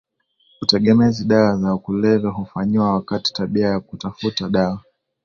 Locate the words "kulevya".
1.77-2.29